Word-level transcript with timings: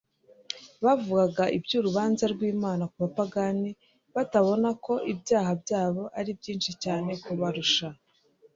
Bavugaga 0.83 1.43
iby'urubanza 1.57 2.23
rw'Imana 2.33 2.83
ku 2.91 2.95
bapagani 3.03 3.69
batabona 4.15 4.69
ko 4.85 4.93
ibyaha 5.11 5.51
byabo 5.63 6.03
ari 6.19 6.31
byinshi 6.39 6.71
cyane 6.83 7.11
kubarusha. 7.23 7.87